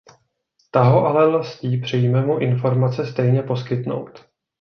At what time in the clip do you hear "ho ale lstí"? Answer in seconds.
0.83-1.81